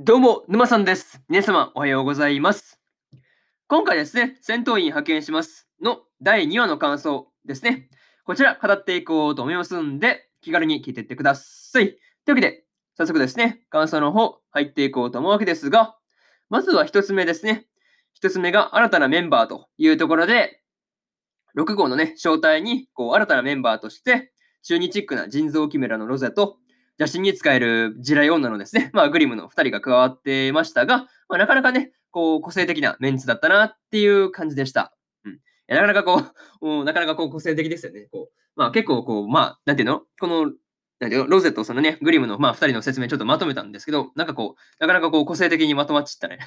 [0.00, 1.20] どうも、沼さんです。
[1.28, 2.80] 皆様、おはようございます。
[3.66, 7.90] 今回ですね、戦闘員派遣しますの第2話の感想ですね。
[8.22, 11.88] こちら、語っていこうと思いますんで、気軽に聞いていってください。
[11.88, 11.96] とい
[12.28, 12.64] うわけで、
[12.96, 15.96] 早速ですね、感想の方、入っていこうと思うわけですが、
[16.48, 17.66] まずは一つ目ですね。
[18.12, 20.62] 一つ目が新たなメンバーというところで、
[21.56, 26.58] 6号のね、招待に、こう、新たなメンバーとして、中日チックな人造キメラのロゼと、
[26.98, 34.96] 邪神に使える地雷女のですね、まあ、グリムの2人が加わってましたが、まあ、なかなかね、こう、個性的なメンツだったなっていう感じでした。
[35.24, 35.32] うん。
[35.34, 35.36] い
[35.68, 36.22] やなかなかこ
[36.60, 38.08] う、 うんなかなかこう、個性的ですよね。
[38.10, 40.02] こう、まあ、結構こう、まあ、なんていうの？
[40.18, 40.52] この、
[40.98, 41.26] なんていうの？
[41.28, 46.40] ロゼとそのね、グリムの、まあ、2人の説明ちょっとまとめたんですけど、なんかこう、なかなかこう、個性的にまとまっちったね。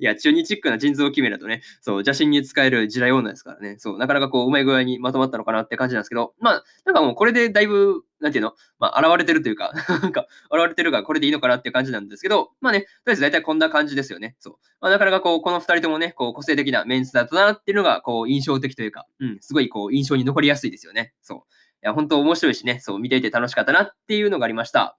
[0.00, 3.76] いや、中日チックな人造キメラとね、そう、邪神に使える地雷女ですからね。
[3.78, 8.54] そう、なかなかこう、うまい具合にまとまったのかなって感じなんですけど、まあ、なんかもうこれでだいぶ、なんていうの？
[8.80, 14.36] まあ、現れてるというか、 なんか、現れてるがこれでいいのかなっていう感じなんですけど、まあね、とりあえず大体こんな感じですよね。
[14.40, 14.54] そう。
[14.80, 21.12] まあ、なかなかこう、この二人ともね、こう、個性的なメンツだったなっていうのが、こう、印象的というか、うん、すごいこう、印象に残りやすいですよね。
[21.22, 21.38] そう。
[21.38, 21.42] い
[21.82, 24.98] や、本当面白いしね、そう、見ていて楽しかったなっていうのがありました。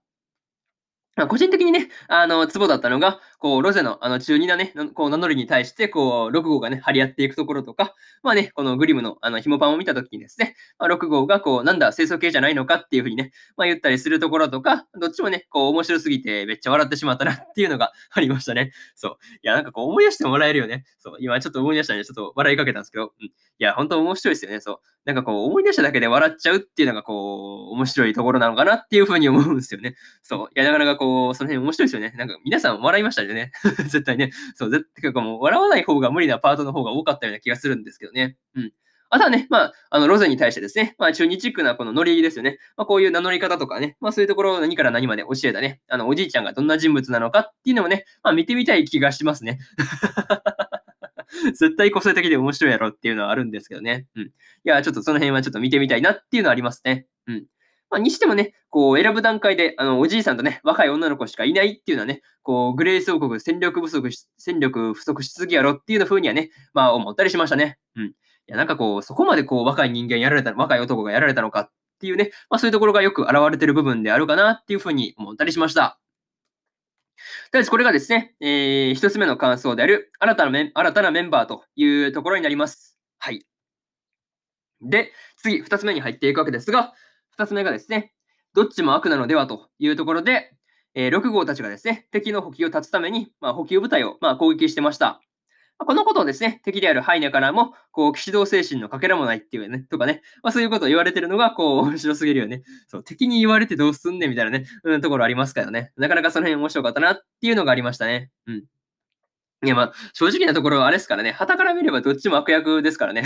[1.19, 18.71] ま、個人的にね、あの、ツボだったのが、こう、ロゼの、あの、中二なね、こう、名乗りに対して、こう、6号がね、張り合っていくところとか、まあね、このグリムの、あの、紐パンを見たときにですね、まあ、6号が、こう、なんだ、清楚系じゃないのかっていうふうにね、まあ、言ったりするところとか、どっちもね、こう、面白すぎて、めっちゃ笑ってしまったなっていうのが ありましたね。
[18.95, 19.17] そう。
[19.35, 20.85] いや、なんかこう、思い出してもらえるよね。
[20.99, 21.17] そう。
[21.19, 23.31] 今ちょっと思い出したね、ちょっと笑いかけたんですけど、うん。
[23.59, 24.61] いや、本当面白いですよね。
[24.61, 24.79] そう。
[25.03, 29.95] なんかこう、思い出しただけで笑っちゃうっていうのが、こう、面白いところなのかなっていうふうに思うんですよね。
[30.23, 30.47] そう。
[30.55, 32.13] いや、なかなかこう、その辺面白いですよね。
[32.17, 33.51] なんか皆さん笑いましたよね。
[33.89, 34.31] 絶対ね。
[34.55, 38.37] そう、絶対かもう笑わない方が無理なパートの方が多かったような気がするんですけどね。
[38.55, 38.71] うん。
[39.11, 42.59] あとはね、まあ、あの、ロゼに対してですね、まあ、中日チックなこのノリですよね。
[42.77, 49.57] まあ、こういう名乗り方とかね、まあ、そういうところを何から何まで教えたね、あの、おじいちゃんがどんな人物なのかっていうのもね、まあ、見てみたい気がしますね。
[51.53, 54.07] 絶対個性的で面白いやろっていうのはあるんですけどね。
[54.15, 54.23] うん。
[54.23, 54.31] い
[54.63, 57.07] や、ちょっとその辺はちょっと見てみたいなっていうのはありますね。
[57.27, 57.45] うん。
[57.89, 67.79] まあ、にしてもね、こう選ぶ段階で、あの、おじいさんとね、若い女の子しかいないっていうのはね、こう、グレース王国戦力不足し、戦力不足しすぎやろっていうの風にはね、まあ思ったりしましたね。
[67.95, 68.05] うん。
[68.05, 68.13] い
[68.47, 75.99] や、なんかこう、そこまでこう、若い人間やられた、若い男がやられたのかっていうね、まあそういうところがよく現れてる部分であるかなっていう風に思ったりしました。
[77.51, 82.97] とりあえずこれがですね、えー、一つ目の感想である新たなメン、新たなメンバーというところになります。
[83.19, 83.45] はい。
[84.81, 86.93] で、次、2つ目に入っていくわけですが、
[87.37, 88.13] 2つ目がですね、
[88.53, 90.53] どっちも悪なのではというところで、
[90.95, 95.21] えー6号たちがですね、敵の補給を断つために、まあ、補給部隊を、まあ、攻撃してました。
[95.85, 102.63] このことをですね、敵であるハイネからも、こう、騎士道精神のかけらもないっていうね、とかね、まあそういうことを言われてるのが、こう、面白すぎるよね。
[102.87, 105.93] そう、敵に言われてどうすんねんみたいなね、うん、ところありますからね。
[105.95, 108.29] なかなかその辺面白かったなっていうのがありましたね。
[108.45, 108.63] うん。
[109.65, 113.23] いや、まあ、正直なところはあれですからね、旗から見ればどっちも悪役ですからね。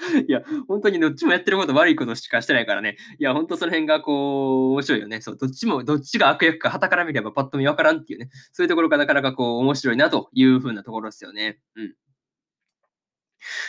[0.26, 2.96] いや、本当にどっちもやってること悪いことしかしてないからね。
[3.18, 5.20] いや、本当その辺がこう、面白いよね。
[5.20, 8.30] そう、どっちも、どっちが悪役か、旗から見ればパッと見わからんっていうね。
[8.52, 11.58] そういうところがなかなかこう、面白いなというふうなところですよね。
[11.76, 11.94] うん。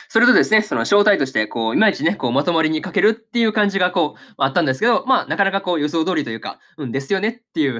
[0.09, 7.79] それとですね、その正体として、こう、いまいちね、こう、まとまりに欠けるっていう感じが、こう、あったんですけど、まあ、なかなかこう、予想通りというか、うん、ですよねっていう。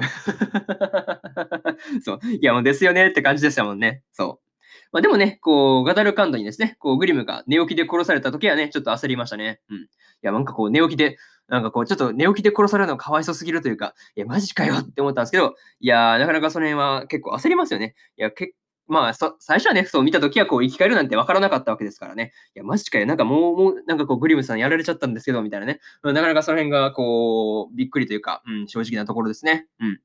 [2.02, 2.20] そう。
[2.24, 4.02] いや、もうですよねって感じでしたもんね。
[4.12, 4.51] そう。
[4.92, 9.60] まあ、でもね、こう、ガダルカンドにですね、こう、グリムが寝起きで殺された時はね、ちょっと焦りましたね。
[9.70, 9.76] うん。
[9.78, 9.80] い
[10.20, 11.16] や、なんかこう、寝起きで、
[11.48, 17.94] なんかこう、ちょっと寝起きで殺されるのがかわいそうすぎるというか、いや、マジかよ って思ったんですけど、いやー、なかなかその辺は結構焦りますよね。
[18.18, 18.54] いや、け
[18.86, 22.32] まあ、最初はね、そう見た時はこう、生き返るなんて分からなかったわけですからね。
[22.54, 23.06] いや、マジかよ。
[23.06, 25.80] なんかもう、もう、なんかこう、グリムさんやられちゃったんですけど、みたいなね。
[26.02, 29.66] なかなかその辺が、こう、びっくりというか、うん、正直なところですね。
[29.80, 29.92] うん。
[29.92, 29.96] っ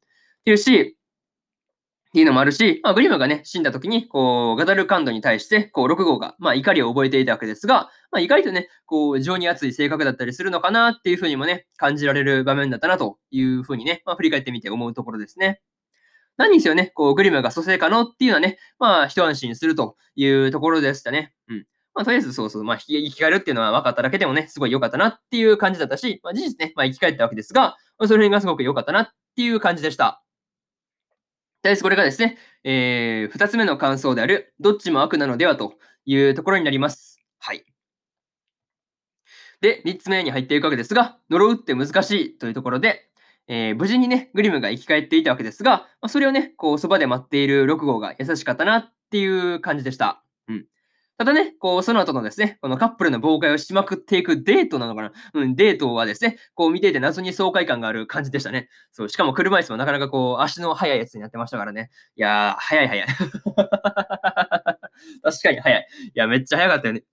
[0.45, 0.95] ていうし、
[2.07, 15.61] っていうのもあるし、まあ、グリムがね、死んだ時に、こう、ガダルカンドに対して、こう、6号が、まあ、怒りを覚えていたわけですが、まあ、意外とね、こう、情に熱い性格だったりするのかなっていうふうにもね、感じられる場面だったなというふうにね、まあ、振り返ってみて思うところですね。
[16.37, 21.33] 何にせよね、こう、グリムが蘇生可能っていうのはね、まあ、一安心するというところでしたね。
[21.49, 21.65] うん。
[21.93, 30.23] まあ、とりあえず、そうそう、まあ、生き返るっていうのは分かっただけでもね、すごい良かったなっていう感じだったし、まあ、事実ね、まあ、生き返ったわけですが、その辺がすごく良かったなっていう感じでした。
[31.61, 35.73] とりあえずこれがですね、えー、二つ目の感想である、どっちも悪なのではと
[36.05, 37.19] いうところになります。
[37.39, 37.65] はい。
[39.61, 43.09] で、三つ目に入っていくわけですが、呪うって難しいというところで、
[43.47, 49.25] えー無事にね、グリムが生き返っていたわけですが、まあ、それをね、こう、そばで待っている6号が優しかったなってい
[49.55, 50.23] う感じでした。
[50.47, 50.65] うん。
[51.17, 58.69] ただね、こう、その後のですね、このカップルの妨害をしまくっていくデートなのかなうん、デートはですね、こう見ていて謎に爽快感がある感じでしたね。
[58.91, 61.89] そう、しかも車椅子もなかなかこう、足の速いやつになってましたからね。
[62.15, 63.07] いやー、速い速い。
[65.23, 65.87] 確かに速い。
[66.05, 67.03] いや、めっちゃ速かったよね。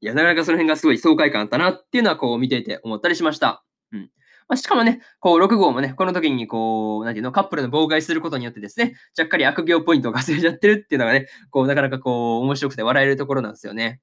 [0.00, 3.64] いや、なかなかその辺がすごい爽快感あったなっていうのはこう見ていて思ったりしました。
[3.92, 4.10] うん。
[4.48, 14.00] まあ、しかもね、こう、6号もね、この時にこう、なんていうの、カップルの妨害することによってですね、ちゃっかり悪行ポイントを稼いじゃってるっていうのがね、こう、なかなかこう、面白くて笑えるところなんですよね。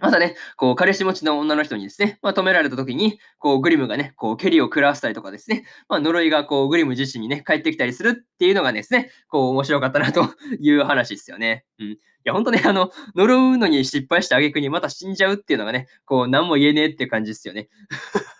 [0.00, 10.24] またね、こう、彼氏持ちの女の人にですね、まあ、止められた時に、こう、グリムがね、こう、蹴りを食らわせたりとかですね、まあ、呪いがこう、グリム自身にね、帰ってきたりするっていうのがですね、こう、面白かったなと
[10.60, 11.64] いう話ですよね。
[11.80, 11.86] うん。
[11.88, 17.68] いや、ほんとね、あの、呪うのに失敗した挙句にまた死んじゃうっていうのがね、こう、何も言えねえって感じですよね。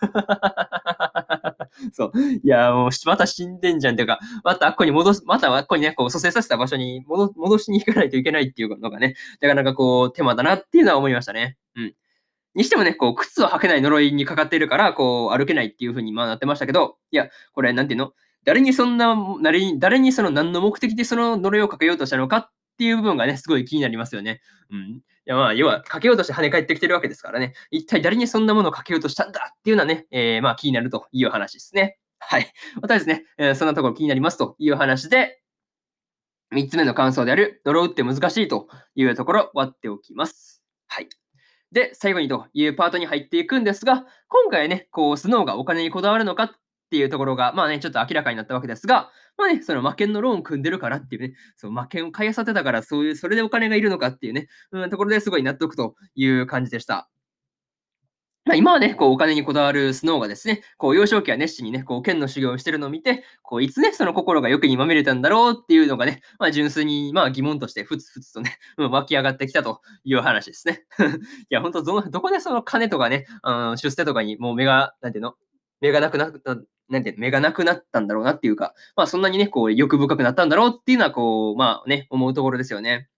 [1.93, 2.11] そう。
[2.43, 11.57] いや、もう、また死んでんじゃんっていうか、またあっこに戻す、またあっこにね、こう、蘇生させた場所に戻戻しに行かないといけないっていうのがね、なかなかこう、手間だなっていうのは思いましたね。
[11.75, 11.93] うん。
[12.55, 18.13] にしてもね、こう、靴を履けない呪いにかかっているから、こう、歩けないっていう風にまあなってましたけど、いや、これ、なんていうの？
[18.45, 22.49] 誰にそんな、誰に、誰にその何の目的でその呪いをかけようとしたのかっ
[22.79, 24.39] ていう部分がね、すごい気になりますよね。
[24.71, 24.79] うん。
[24.79, 27.53] いや、まあ、要は、かけようとして跳ね返ってきてるわけですからね。
[27.71, 31.97] 一体誰にそんなものをかけようとしたんだっていうのはね、えー、まあ、気になるという話ですね。
[32.19, 32.51] はい。
[32.81, 35.41] またですね、えー、そんなところ気になりますという話で、
[36.53, 40.63] 3つ目の感想である、呪うって難しいというところ、割っておきます。
[40.87, 41.09] はい。
[41.71, 46.57] で、最後にというパートに入っていくんですが、今回ね、こう、スノーがお金にこだわるのか
[46.89, 57.09] っていうところが、まあね、ちょっと明らかになったわけですが、まあね、その魔剣のローン組んでるからっていうね、そう、魔剣を買いさせたから、そういう、それでお金がいるのかっていうね、うん、ところですごい納得という感じでした。
[58.49, 70.83] まあ、今はね、こう、お金にこだわるスノーがですね、こう、幼少期は熱心にね、こう、剣の修行をしてるのを見て、こう、いつね、その心が欲にまみれたんだろうっていうのがね、まあ、純粋に、まあ、疑問として、ふつふつとね、湧き上がってきたという話ですね。
[71.51, 75.35] いや、ほんと、ど、どこでその金とかね、うん、出世とかにもう目が、なんていうの
[75.79, 76.57] 目がなくなった、
[76.89, 83.09] なんて、目がなくなったんだろうなっていうか、まあ、そんなにね、こう、欲深くなったんだろうっていうのは、こう、まあね、思うところですよね。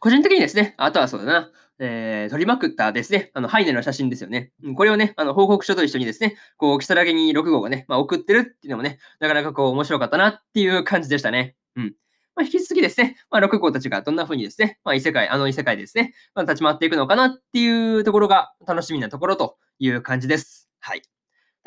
[0.00, 4.52] 個人的にですね、あとはそうだな、えー、撮りまくったですね、あの、ハイネの写真ですよね。
[4.76, 11.56] これをね、あの、報告書と一緒にですね、こう、木更木に6号がね、まあ、送ってるっていうのもね、なかなかこう、面白かったなっていう感じでしたね。
[11.76, 11.94] うん。
[12.36, 20.68] まあ、引き続きですね、まあ、6号たちがどんな風にですね、まあ、異世界、あの異世界ですね、まあ、立ち回っていくのかなっていうところが楽しみなところという感じです。
[20.80, 21.13] はい。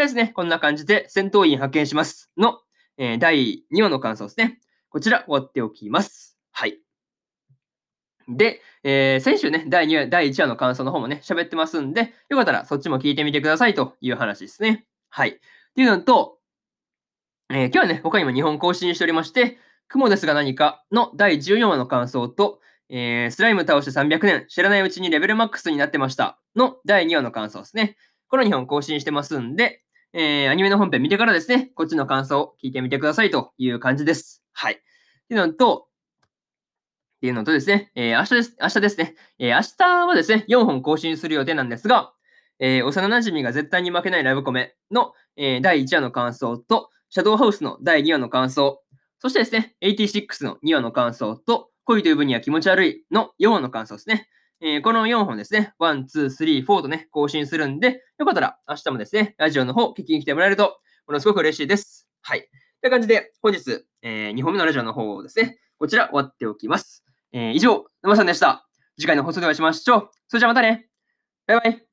[0.03, 2.59] ですね、こんな感じで戦闘員派遣しますの、
[2.97, 4.59] えー、第2話の感想ですね。
[4.89, 6.37] こちら終わっておきます。
[6.51, 6.79] はい。
[8.27, 14.85] で、えー、先週ね、第2話、第1話の感想の方もね、喋ってますんで、よかったらそっちも聞いてみてくださいという話ですね。
[15.09, 15.29] はい。
[15.29, 15.33] っ
[15.75, 16.37] ていうのと、
[17.49, 19.57] えー、今日はね、他にも日本更新しておりまして、
[19.87, 22.59] 雲ですが何かの第14話の感想と、
[22.89, 27.97] えー、スライム倒して300年、知らないうちにレベルマックスになってましたの第2話の感想ですね。
[28.27, 29.83] この2本更新してますんで、
[30.13, 34.43] えー、アニメの本編見てからですね、こっちの感想を聞いてみてくださいという感じです。
[34.53, 34.73] はい。
[34.73, 34.77] っ
[35.27, 35.87] ていうのと、
[37.17, 42.13] っていうのとですね、えー、明日です、明日ですね、えー、明日はですね、4本更新する予定なんですが、
[42.59, 48.81] えー、幼馴染が絶対に負けないラブコメの、えー、第1話の感想と、シャドウハウスの第2話の感想、
[49.19, 54.29] そしてですね、86の2話の感想と、恋という分には気持ち悪いの4話の感想ですね。
[54.59, 62.07] えー、この4本ですね、1、2、3、4とね、更新するんで、よかったら明日もですね、ラジオの方聞きに来てもらえると、ものすごく嬉しいです。
[62.21, 62.49] はい。
[62.81, 67.03] という感じで、本日、えー、2本目のラジオの方をですね、こちら終わっておきます。
[67.31, 68.67] えー、以上、沼さんでした。
[68.99, 70.09] 次回の放送でお会いしましょう。
[70.27, 70.87] それじゃあまたね。
[71.45, 71.86] バイバイ。